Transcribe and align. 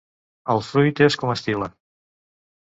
El 0.53 0.63
fruit 0.67 1.01
és 1.09 1.17
comestible. 1.25 1.69